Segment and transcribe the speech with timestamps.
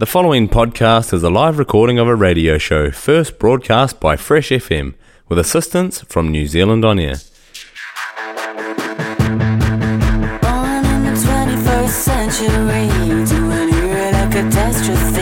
[0.00, 4.48] The following podcast is a live recording of a radio show first broadcast by Fresh
[4.48, 4.94] FM
[5.28, 7.16] with assistance from New Zealand On Air.
[10.40, 12.88] Born in the 21st century
[13.26, 15.19] to catastrophe.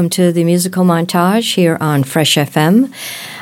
[0.00, 2.90] Welcome to the musical montage here on Fresh FM,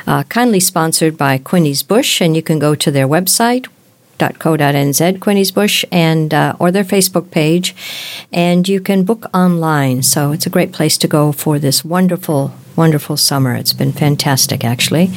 [0.05, 3.67] uh, kindly sponsored by Quinney's Bush, and you can go to their website
[4.17, 7.73] .co.nz Quinney's Bush and uh, or their Facebook page,
[8.33, 10.03] and you can book online.
[10.03, 13.55] So it's a great place to go for this wonderful, wonderful summer.
[13.55, 15.11] It's been fantastic, actually.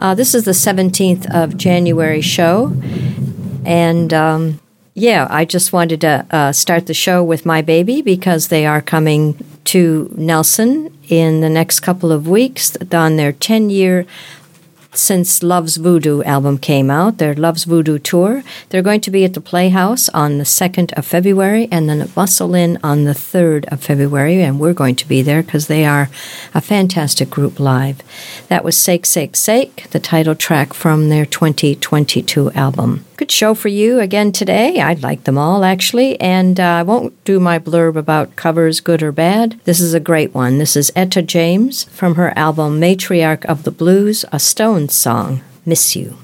[0.00, 2.76] Uh, this is the 17th of January show,
[3.64, 4.58] and um,
[4.94, 8.82] yeah, I just wanted to uh, start the show with my baby because they are
[8.82, 14.06] coming to Nelson in the next couple of weeks on their 10 year
[14.94, 18.42] since Love's Voodoo album came out, their Love's Voodoo tour.
[18.68, 22.14] They're going to be at the Playhouse on the 2nd of February and then at
[22.16, 26.10] Muscle on the 3rd of February, and we're going to be there because they are
[26.52, 28.02] a fantastic group live.
[28.48, 33.04] That was Sake, Sake, Sake, the title track from their 2022 album.
[33.22, 34.80] Good show for you again today.
[34.80, 39.00] I'd like them all, actually, and uh, I won't do my blurb about covers, good
[39.00, 39.60] or bad.
[39.62, 40.58] This is a great one.
[40.58, 45.94] This is Etta James from her album Matriarch of the Blues, a Stones song, Miss
[45.94, 46.18] You.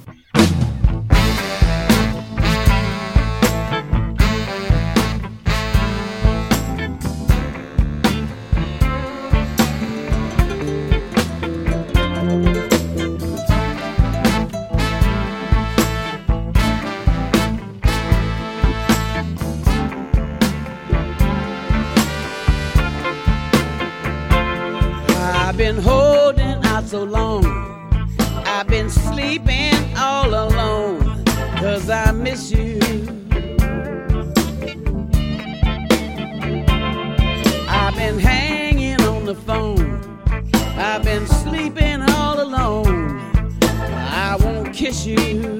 [44.89, 45.58] Kiss you.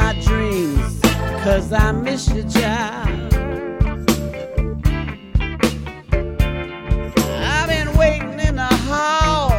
[0.00, 1.00] my dreams,
[1.42, 3.32] cause I miss you, child.
[7.56, 9.52] I've been waiting in the hall,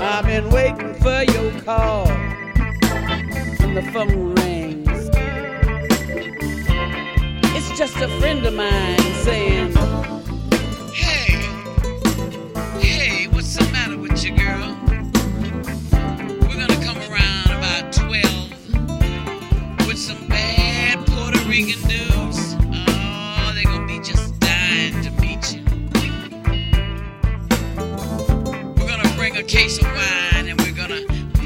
[0.00, 2.08] I've been waiting for your call.
[3.64, 5.10] And the phone rings.
[7.54, 9.74] It's just a friend of mine saying,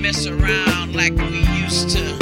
[0.09, 2.18] mess around like we used to.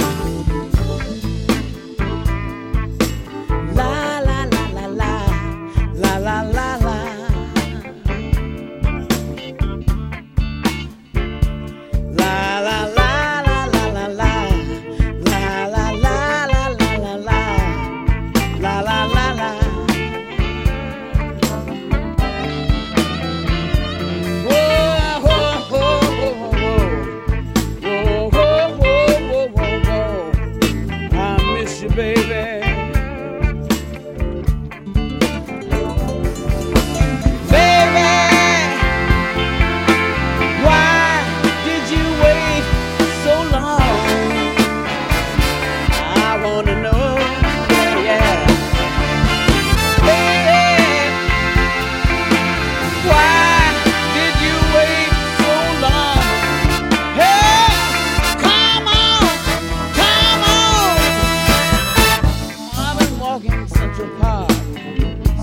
[63.46, 64.50] in Central Park,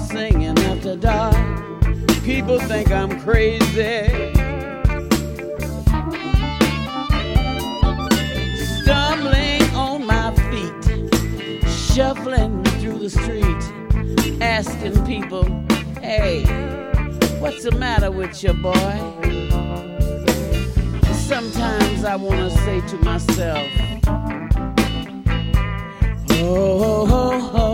[0.07, 1.35] singing after dark.
[2.23, 4.09] People think I'm crazy.
[8.81, 15.45] Stumbling on my feet, shuffling through the street, asking people,
[16.01, 16.43] hey,
[17.39, 18.95] what's the matter with you, boy?
[21.13, 23.67] Sometimes I want to say to myself,
[26.45, 27.72] Oh, oh, oh, oh.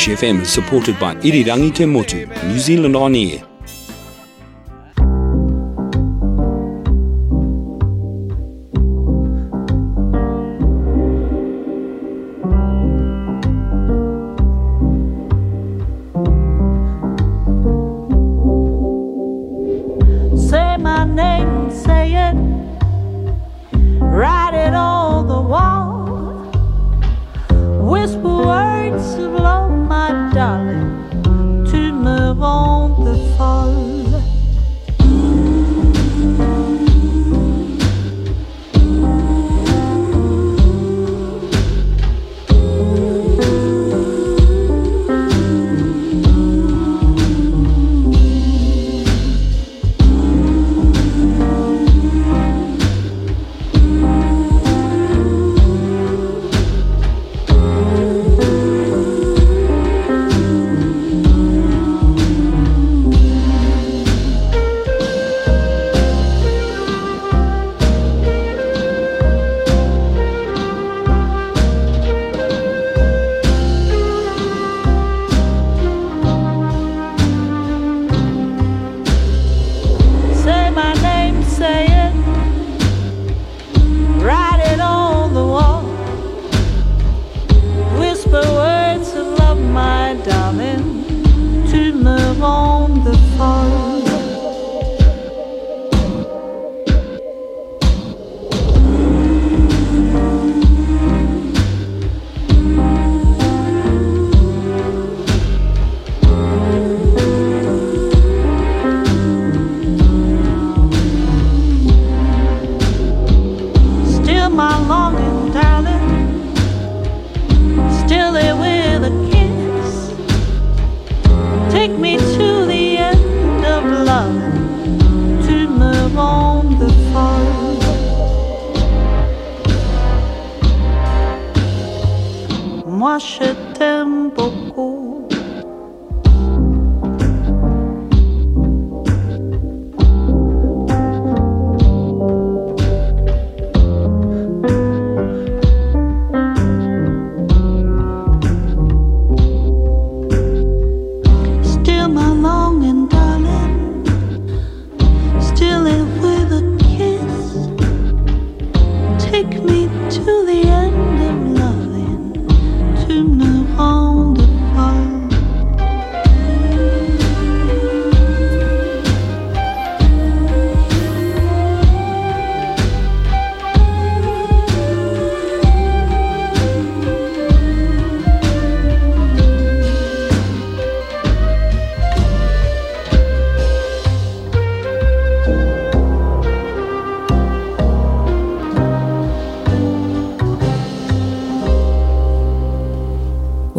[0.00, 3.44] Fresh FM is supported by Irirangi Te Motu, New Zealand On Air,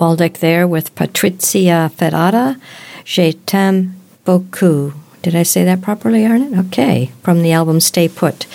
[0.02, 2.58] Waldeck there with Patrizia Ferrara,
[3.06, 3.94] Je t'aime
[4.26, 4.94] beaucoup.
[5.22, 6.58] Did I say that properly, Arnett?
[6.58, 8.48] Okay, from the album Stay Put.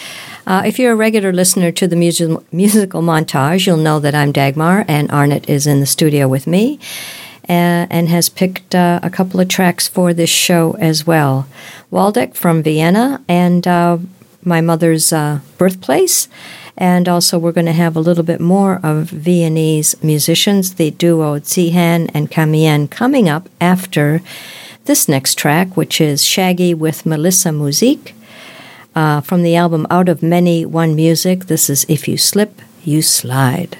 [0.44, 4.84] Uh, if you're a regular listener to the musical, montage, you'll know that I'm Dagmar
[4.88, 6.80] and Arnett is in the studio with me
[7.48, 11.46] uh, and has picked uh, a couple of tracks for this show as well.
[11.92, 13.98] Waldeck from Vienna and uh,
[14.46, 16.28] my mother's uh, birthplace.
[16.78, 21.38] And also, we're going to have a little bit more of Viennese musicians, the duo
[21.38, 24.20] Dzihan and Kamien, coming up after
[24.84, 28.14] this next track, which is Shaggy with Melissa Musique.
[28.94, 33.02] Uh, from the album Out of Many, One Music, this is If You Slip, You
[33.02, 33.76] Slide.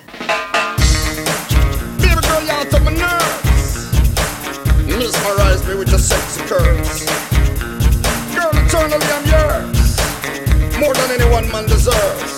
[11.36, 12.35] One man deserves.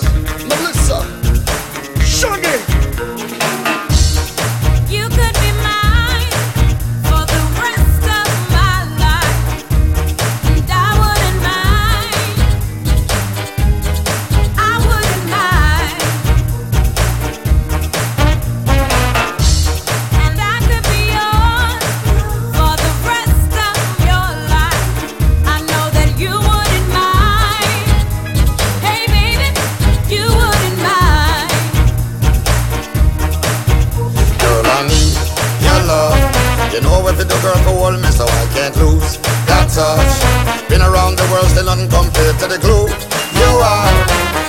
[42.39, 42.87] To the glue
[43.35, 43.95] you are.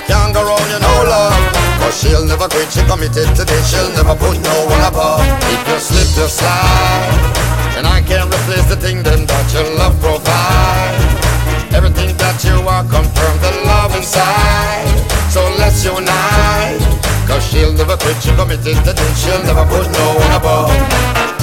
[0.06, 1.34] Can't go wrong, you know love.
[1.82, 5.26] Cause she'll never quit, she committed to this, she'll never put no one above.
[5.50, 7.10] If you slip, you slide.
[7.76, 11.02] And I can't replace the thing then that your love provide.
[11.74, 14.86] Everything that you are confirm the love inside.
[15.30, 16.78] So let's unite.
[17.26, 21.39] Cause she'll never quit, she committed to this, she'll never put no one above.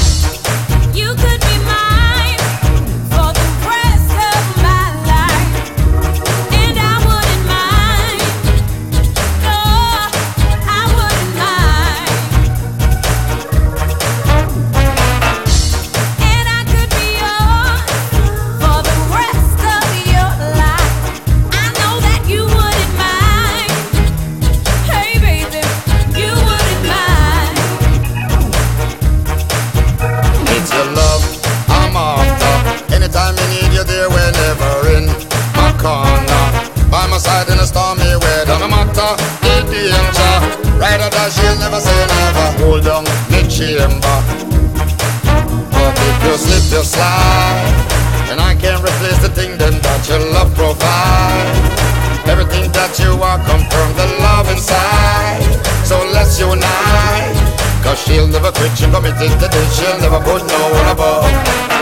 [58.06, 61.77] She'll never quit, she committed to this, she'll never put no one above.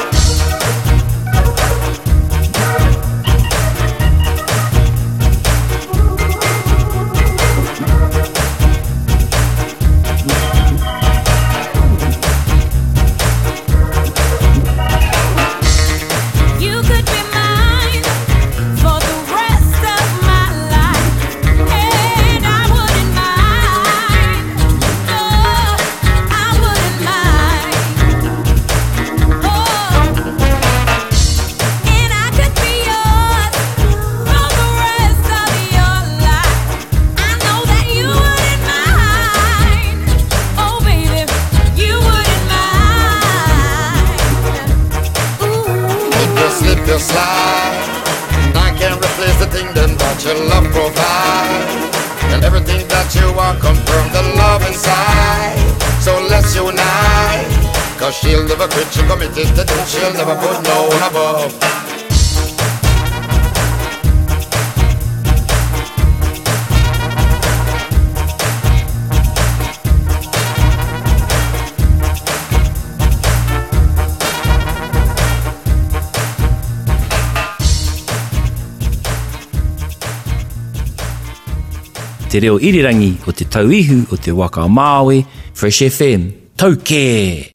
[82.35, 85.23] te reo irirangi o te tauihu o te waka o Māui,
[85.55, 87.54] Fresh FM, tauke!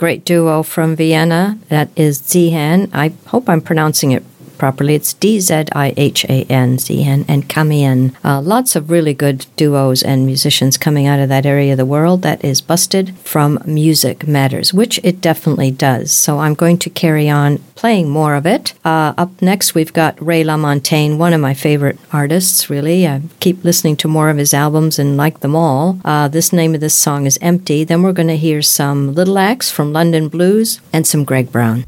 [0.00, 1.58] great duo from Vienna.
[1.68, 2.88] That is Dzihan.
[2.94, 4.24] I hope I'm pronouncing it
[4.60, 4.94] properly.
[4.94, 8.14] It's D Z I H A N Z N and Kamien.
[8.22, 11.86] Uh, lots of really good duos and musicians coming out of that area of the
[11.86, 16.12] world that is busted from Music Matters, which it definitely does.
[16.12, 18.74] So I'm going to carry on playing more of it.
[18.84, 23.08] Uh, up next, we've got Ray LaMontagne, one of my favorite artists, really.
[23.08, 25.98] I keep listening to more of his albums and like them all.
[26.04, 27.84] Uh, this name of this song is Empty.
[27.84, 31.86] Then we're going to hear some Little Axe from London Blues and some Greg Brown.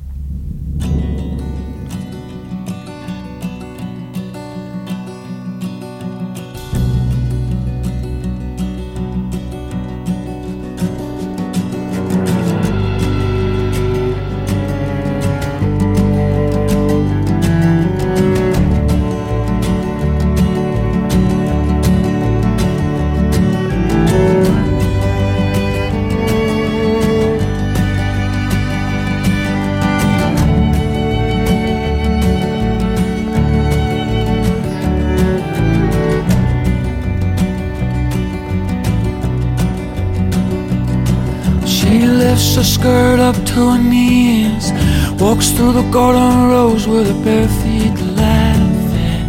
[45.42, 49.28] Walks through the garden rows with her bare feet laughing.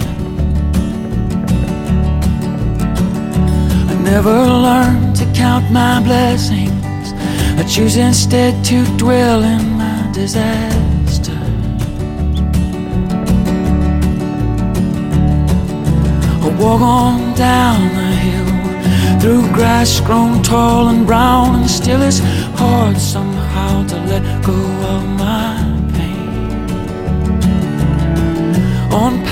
[3.90, 7.14] I never learned to count my blessings.
[7.58, 11.40] I choose instead to dwell in my disaster.
[16.44, 22.20] I walk on down the hill through grass grown tall and brown, and still it's
[22.60, 23.33] hard somehow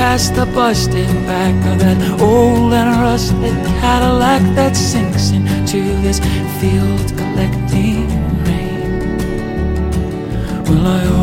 [0.02, 6.20] past the busted back of that old and rusted Cadillac that sinks into this
[6.60, 8.08] field collecting
[8.48, 8.90] rain.
[10.68, 11.21] Will I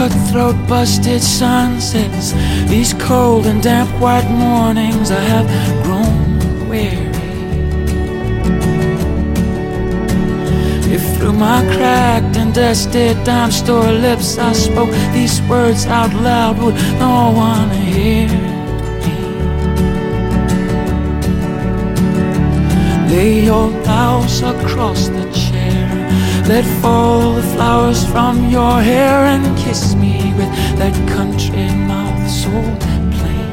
[0.00, 2.32] cutthroat, busted sunsets,
[2.70, 5.46] these cold and damp white mornings, I have
[5.84, 7.10] grown weary.
[10.94, 16.56] If through my cracked and dusted dime store lips I spoke these words out loud,
[16.62, 18.60] would no one hear me?
[23.12, 25.19] Lay your blouse across the
[26.50, 32.50] let fall the flowers from your hair, and kiss me with that country mouth so
[33.16, 33.50] plain.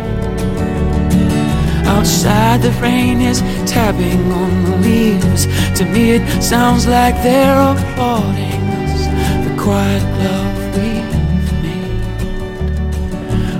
[1.85, 3.39] Outside the rain is
[3.71, 5.45] tapping on the leaves.
[5.77, 9.01] To me it sounds like they're applauding us.
[9.45, 12.01] The quiet love we've made.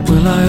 [0.09, 0.43] Will I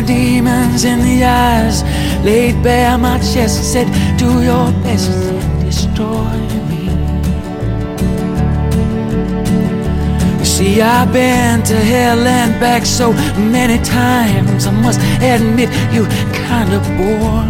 [0.00, 1.82] my demons in the eyes,
[2.24, 5.10] laid bare my chest, and said, Do your best
[5.60, 6.36] destroy
[6.68, 6.84] me.
[10.38, 13.12] You see, I've been to hell and back so
[13.52, 16.06] many times, I must admit you
[16.48, 17.44] kind of bore.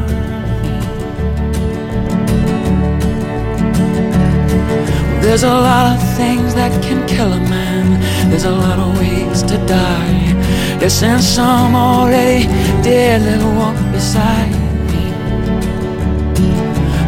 [5.22, 8.00] There's a lot of things that can kill a man.
[8.28, 10.19] There's a lot of ways to die.
[10.80, 12.46] Yes, and some already
[12.82, 14.50] dead little walk beside
[14.88, 15.04] me.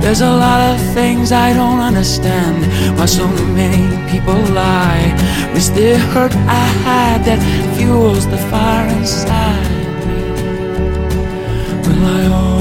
[0.03, 2.67] There's a lot of things I don't understand.
[2.99, 5.15] Why so many people lie.
[5.55, 7.41] It's the hurt I hide that
[7.77, 9.71] fuels the fire inside
[10.07, 10.21] me.
[11.87, 12.52] Will I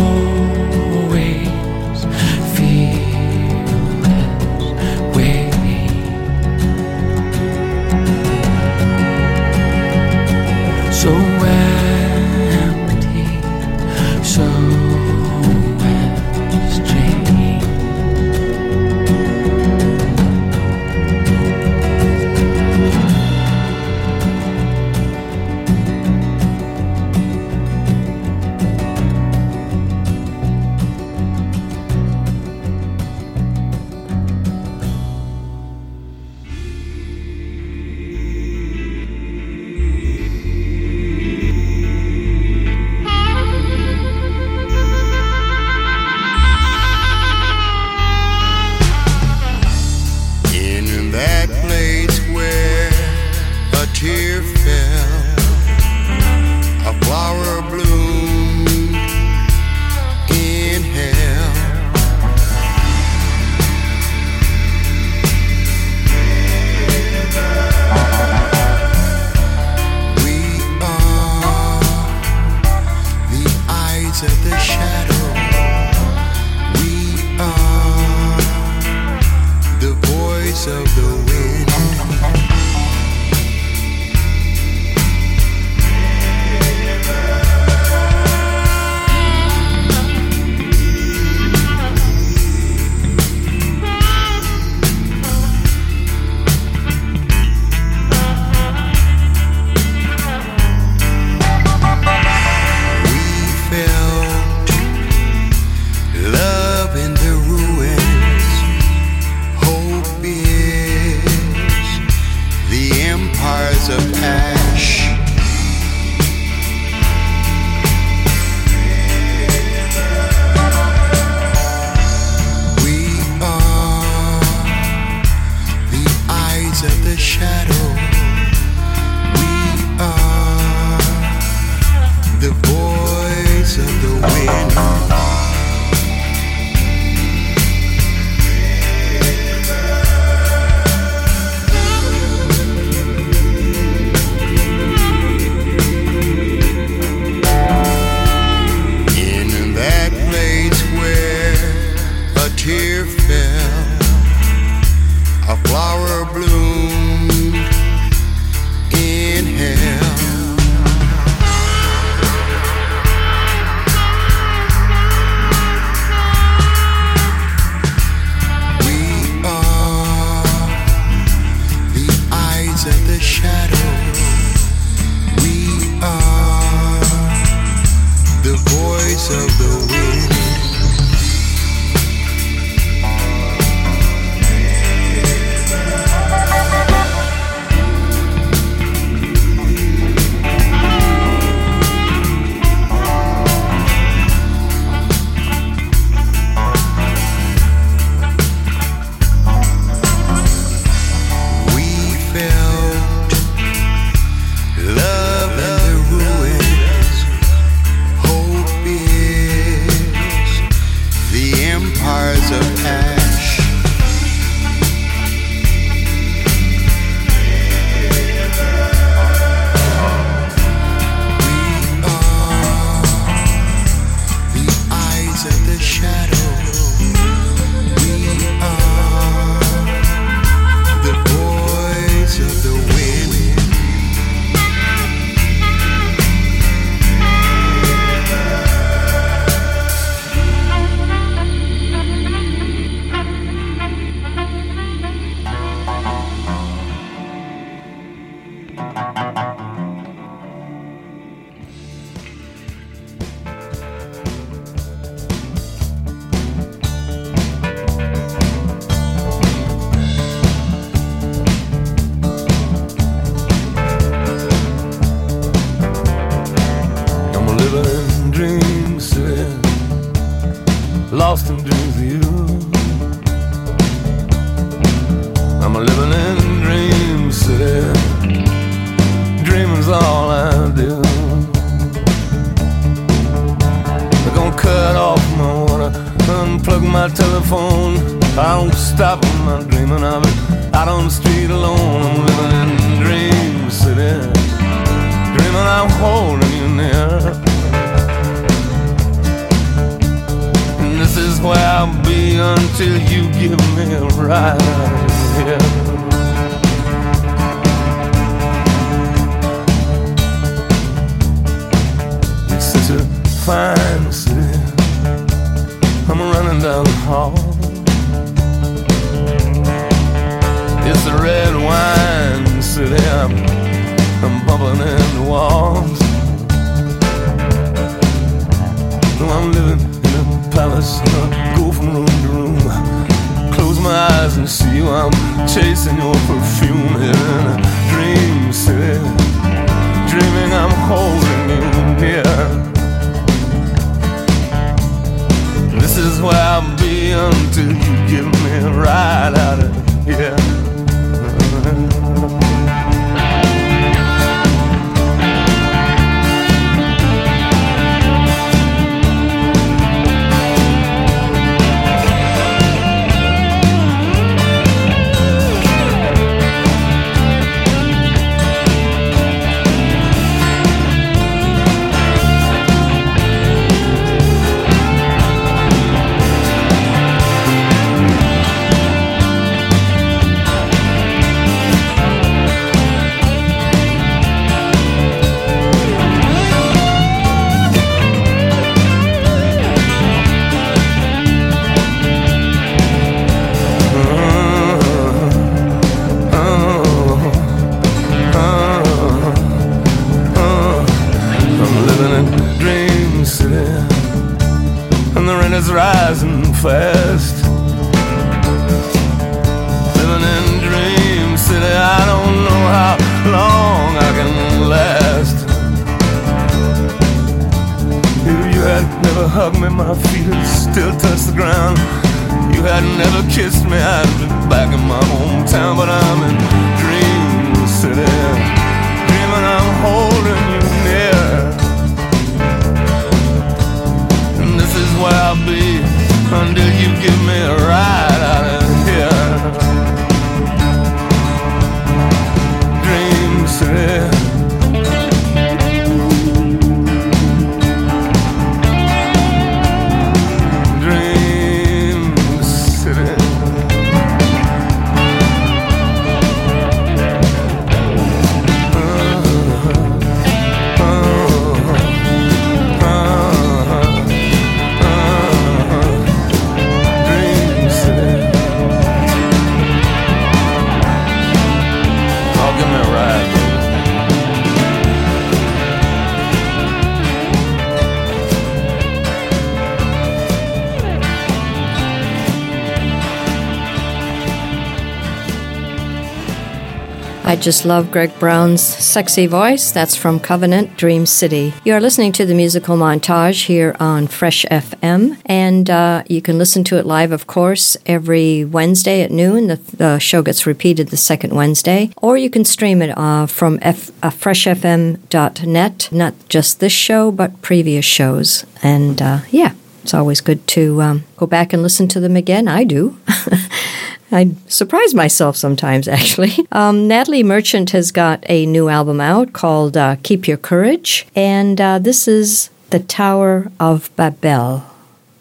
[487.42, 489.72] just love Greg Brown's sexy voice.
[489.72, 491.54] That's from Covenant Dream City.
[491.66, 496.64] You're listening to the musical montage here on Fresh FM, and uh, you can listen
[496.66, 499.48] to it live, of course, every Wednesday at noon.
[499.48, 503.58] The, the show gets repeated the second Wednesday, or you can stream it uh, from
[503.64, 505.90] F, uh, freshfm.net.
[505.92, 508.46] Not just this show, but previous shows.
[508.62, 512.48] And uh, yeah, it's always good to um, go back and listen to them again.
[512.48, 513.00] I do.
[514.12, 516.34] I surprise myself sometimes, actually.
[516.52, 521.60] Um, Natalie Merchant has got a new album out called uh, Keep Your Courage, and
[521.60, 524.64] uh, this is The Tower of Babel.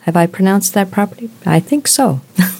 [0.00, 1.30] Have I pronounced that properly?
[1.46, 2.20] I think so.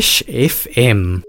[0.00, 1.22] FM.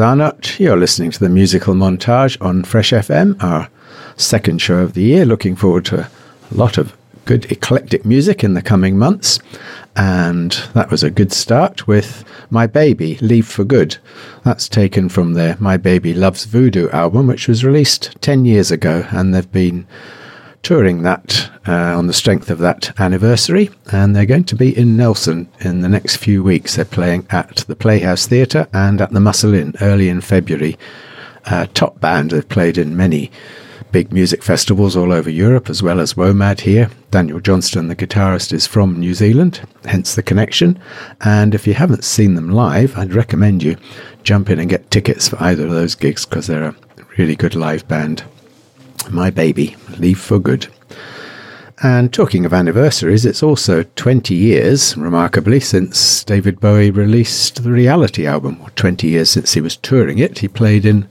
[0.00, 0.58] My Arnott.
[0.58, 3.68] You're listening to the musical montage on Fresh FM, our
[4.16, 5.26] second show of the year.
[5.26, 6.10] Looking forward to a
[6.54, 6.96] lot of
[7.26, 9.40] good eclectic music in the coming months.
[9.96, 13.98] And that was a good start with My Baby, Leave for Good.
[14.42, 19.06] That's taken from their My Baby Loves Voodoo album, which was released 10 years ago.
[19.10, 19.86] And they've been
[20.62, 24.96] touring that uh, on the strength of that anniversary, and they're going to be in
[24.96, 26.76] Nelson in the next few weeks.
[26.76, 30.78] They're playing at the Playhouse Theatre and at the Mussel Inn early in February.
[31.46, 33.30] Uh, top band, they've played in many
[33.92, 36.90] big music festivals all over Europe, as well as WOMAD here.
[37.10, 40.78] Daniel Johnston, the guitarist, is from New Zealand, hence the connection.
[41.22, 43.76] And if you haven't seen them live, I'd recommend you
[44.22, 46.76] jump in and get tickets for either of those gigs because they're a
[47.18, 48.24] really good live band.
[49.10, 50.68] My Baby, Leave for Good.
[51.82, 58.26] And talking of anniversaries, it's also 20 years, remarkably, since David Bowie released the reality
[58.26, 60.40] album, or 20 years since he was touring it.
[60.40, 61.08] He played in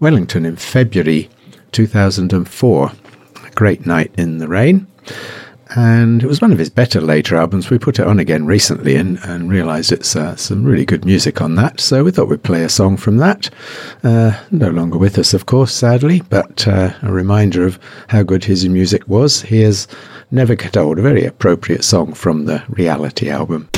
[0.00, 1.30] Wellington in February
[1.72, 2.92] 2004.
[3.44, 4.86] A great night in the rain.
[5.76, 7.70] And it was one of his better later albums.
[7.70, 11.40] We put it on again recently and, and realised it's uh, some really good music
[11.42, 11.80] on that.
[11.80, 13.50] So we thought we'd play a song from that.
[14.02, 18.44] Uh, no longer with us, of course, sadly, but uh, a reminder of how good
[18.44, 19.42] his music was.
[19.42, 19.86] Here's
[20.30, 23.68] Never Get Old, a very appropriate song from the reality album.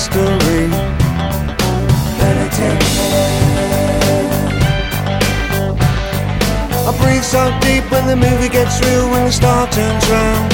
[0.00, 0.64] History.
[2.20, 3.36] Better take care.
[6.88, 10.52] I breathe so deep when the movie gets real, when the star turns round.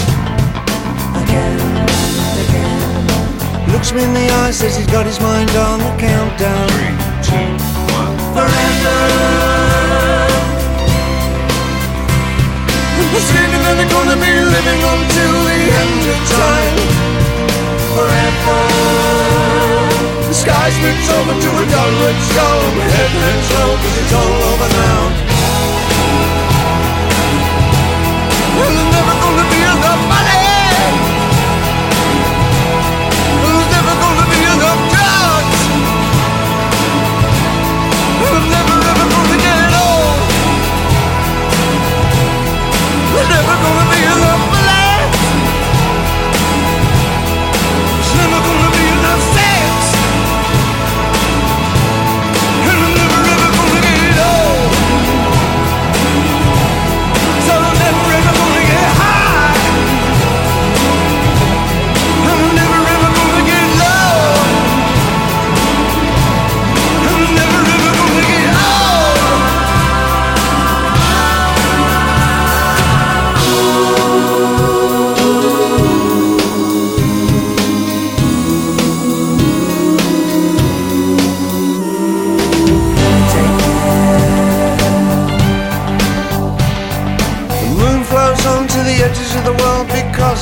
[1.23, 3.71] Again and again.
[3.73, 6.69] Looks me in the eye, says he's got his mind on the countdown.
[6.75, 6.97] Three,
[7.29, 7.47] two,
[7.95, 8.19] one.
[8.35, 8.99] Forever.
[13.67, 16.96] That they're gonna be living until the end of time.
[20.67, 21.67] Sky splits over to a
[22.27, 22.61] skull.
[22.75, 25.36] My head hangs low cause it's all over now.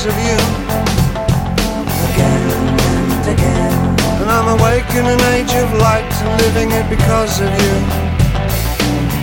[0.07, 0.37] Of you.
[2.13, 2.45] Again
[2.93, 3.73] and again.
[4.21, 6.13] And I'm awake in an age of light
[6.45, 7.75] living it because of you.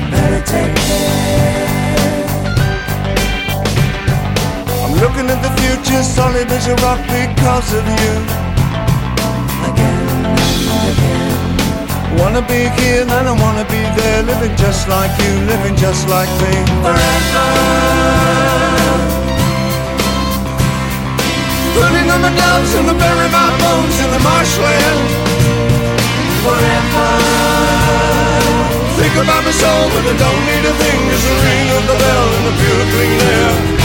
[0.09, 2.17] Better take care.
[4.81, 8.13] I'm looking at the future solid as a rock because of you.
[9.69, 10.01] Again
[10.33, 12.17] and again.
[12.17, 16.29] Wanna be here and I wanna be there, living just like you, living just like
[16.41, 16.53] me.
[16.81, 18.00] Forever.
[21.73, 25.07] Putting on my gloves and I bury my bones in the marshland.
[26.43, 27.09] Forever.
[28.99, 30.99] Think about my soul, but I don't need a thing.
[31.09, 33.80] Just the ring of the bell and the pure clean air.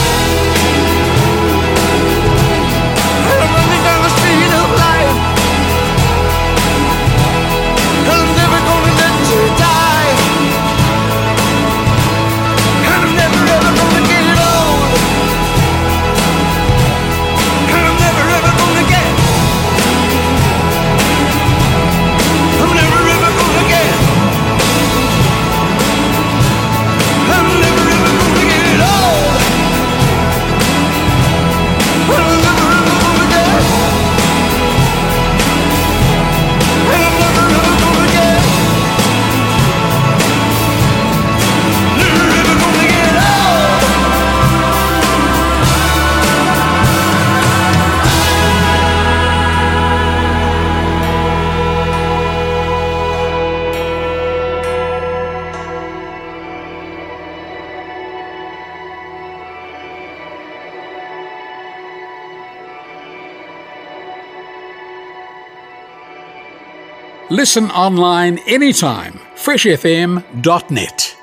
[67.47, 69.13] Listen online anytime.
[69.35, 71.15] freshfm.net.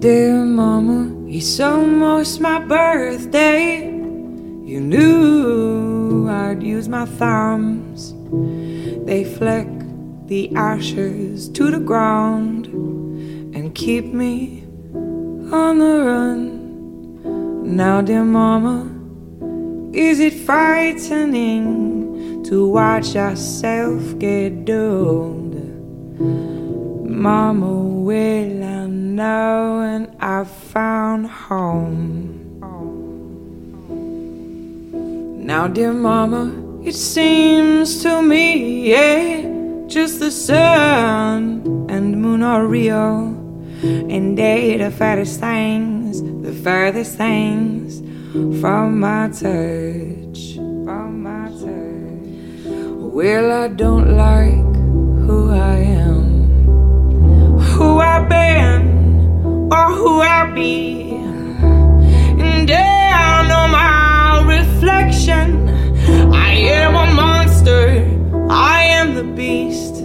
[0.00, 3.84] Dear Mama, it's almost my birthday.
[4.64, 5.87] You knew
[6.28, 8.14] I'd use my thumbs.
[9.06, 9.68] They flick
[10.26, 14.64] the ashes to the ground and keep me
[15.52, 17.76] on the run.
[17.76, 18.90] Now, dear Mama,
[19.92, 25.54] is it frightening to watch yourself get dulled?
[27.08, 32.47] Mama, will I know and I've found home.
[35.48, 36.52] Now, dear Mama,
[36.84, 43.32] it seems to me, yeah, just the sun and moon are real.
[43.82, 48.00] And they the fattest things, the furthest things
[48.60, 50.56] from my touch.
[50.84, 52.66] From my touch.
[53.16, 54.76] Well, I don't like
[55.24, 61.12] who I am, who I've been, or who I'll be.
[62.36, 64.07] And down on my
[64.78, 65.68] reflection,
[66.32, 68.06] I am a monster,
[68.48, 69.96] I am the beast.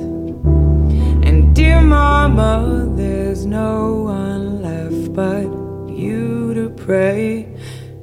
[1.27, 5.45] And dear mama, there's no one left but
[5.93, 7.55] you to pray,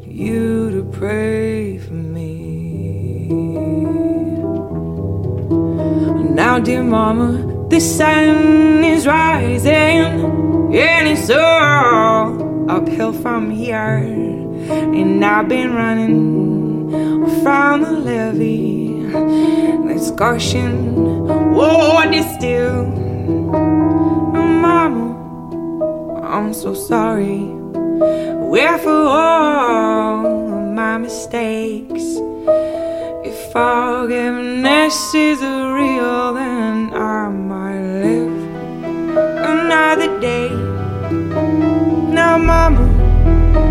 [0.07, 3.27] you to pray for me.
[6.35, 10.07] Now, dear mama, the sun is rising.
[10.73, 13.99] And it's all uphill from here.
[14.71, 16.50] And I've been running
[17.43, 19.07] from the levee
[19.87, 20.95] that's gushing.
[21.55, 22.87] Whoa, this still.
[24.65, 25.07] Mama,
[26.25, 27.39] I'm so sorry.
[28.51, 30.23] Where for all
[30.73, 32.03] my mistakes.
[33.23, 38.39] If forgiveness is real, then I might live
[39.55, 40.51] another day.
[42.19, 42.85] Now, Mama,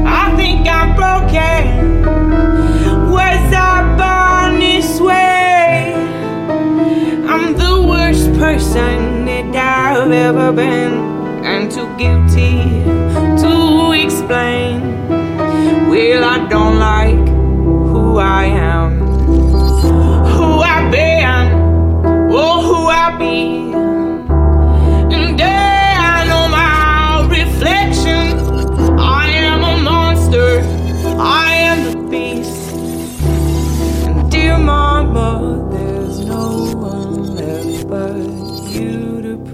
[0.05, 2.48] I think I'm broken.
[3.19, 5.93] Was I born this way?
[7.27, 10.93] I'm the worst person that I've ever been,
[11.43, 12.63] and too guilty
[13.43, 15.09] to explain.
[15.89, 17.27] Well, I don't like
[17.91, 19.01] who I am,
[20.35, 21.47] who I've been,
[22.31, 23.58] or who I'll be.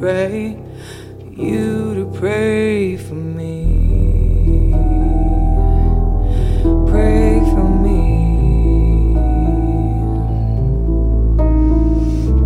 [0.06, 0.56] Pray,
[1.32, 4.70] you to pray for me.
[6.92, 8.02] Pray for me.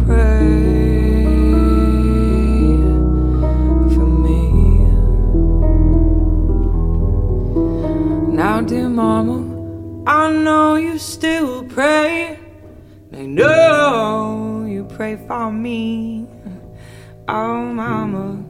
[0.05, 0.45] Pray
[3.93, 4.41] for me.
[8.34, 9.38] Now, dear mama,
[10.07, 12.39] I know you still pray.
[13.12, 16.18] I know you pray for me.
[17.32, 18.43] Oh, mama,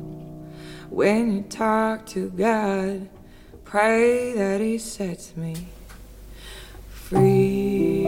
[0.90, 3.10] when you talk to God,
[3.66, 5.68] pray that He sets me
[6.90, 8.06] free.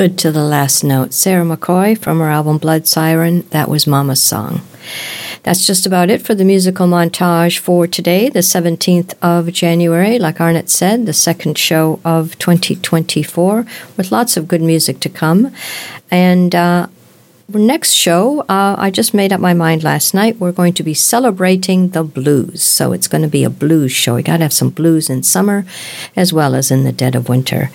[0.00, 1.12] Good to the last note.
[1.12, 3.42] Sarah McCoy from her album Blood Siren.
[3.50, 4.62] That was Mama's song.
[5.42, 10.18] That's just about it for the musical montage for today, the 17th of January.
[10.18, 13.66] Like Arnett said, the second show of 2024,
[13.98, 15.52] with lots of good music to come.
[16.10, 16.86] And uh,
[17.58, 20.38] next show, uh, I just made up my mind last night.
[20.38, 22.62] We're going to be celebrating the blues.
[22.62, 24.14] So it's going to be a blues show.
[24.14, 25.64] We got to have some blues in summer
[26.16, 27.70] as well as in the dead of winter.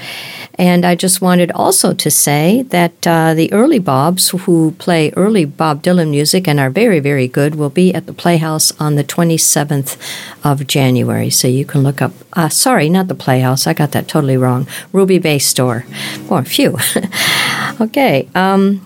[0.57, 5.43] And I just wanted also to say that uh, the early Bobs, who play early
[5.43, 9.03] Bob Dylan music and are very, very good, will be at the Playhouse on the
[9.03, 9.97] 27th
[10.43, 11.29] of January.
[11.29, 14.67] So you can look up, uh, sorry, not the Playhouse, I got that totally wrong.
[14.93, 15.85] Ruby Bay Store.
[16.29, 16.77] Boy, phew.
[17.81, 18.29] okay.
[18.33, 18.85] Um,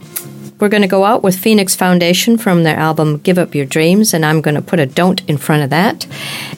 [0.60, 4.14] we're going to go out with Phoenix Foundation from their album Give Up Your Dreams,
[4.14, 6.06] and I'm going to put a don't in front of that.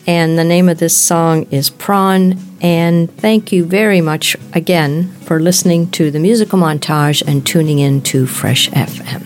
[0.08, 2.40] And the name of this song is Prawn.
[2.62, 8.02] And thank you very much again for listening to the musical montage and tuning in
[8.04, 9.24] to Fresh FM.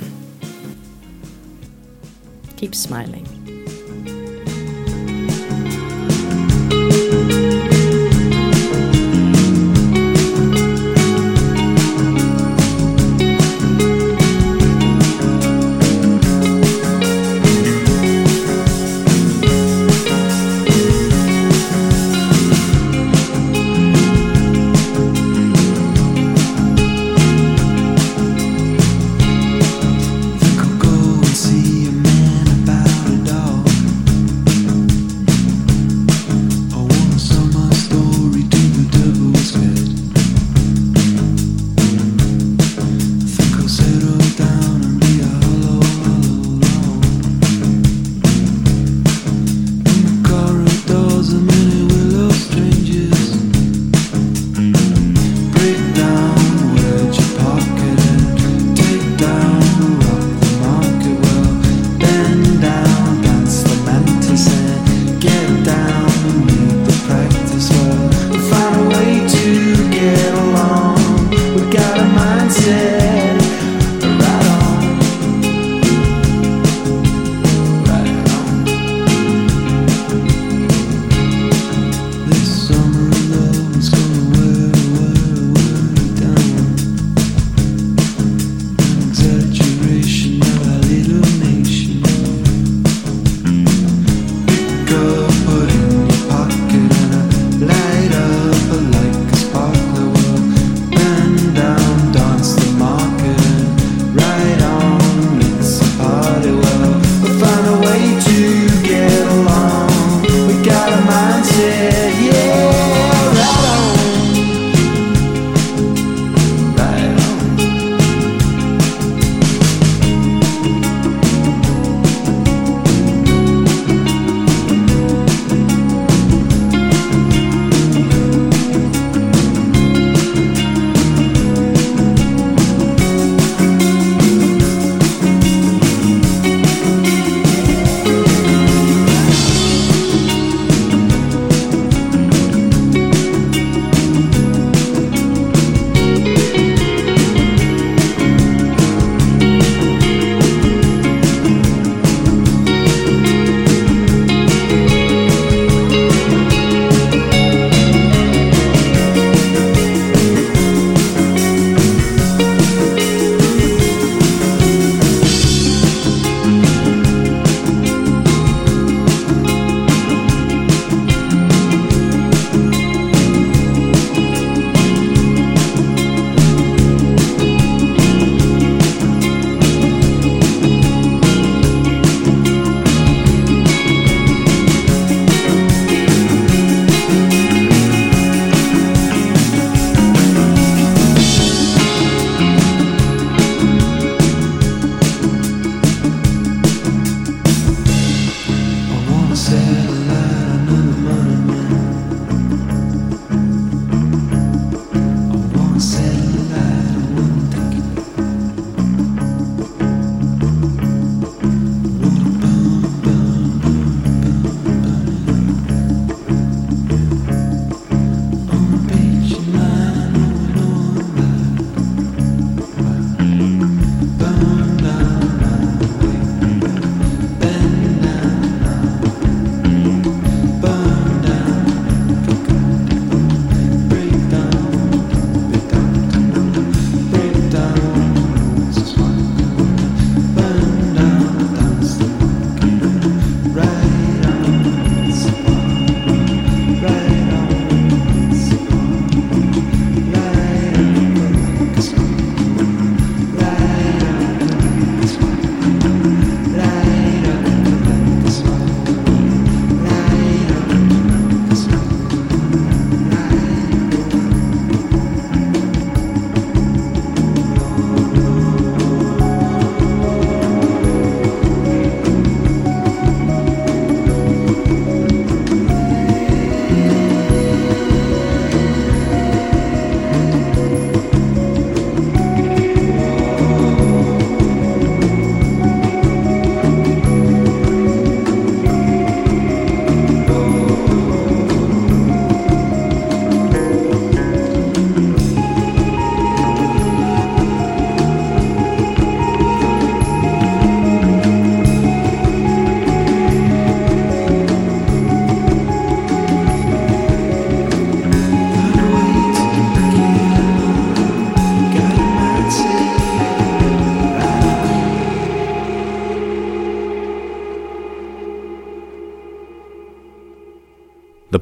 [2.58, 3.25] Keep smiling.